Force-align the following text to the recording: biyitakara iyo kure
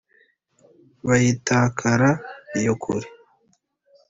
biyitakara 1.07 2.09
iyo 2.59 2.73
kure 2.81 3.07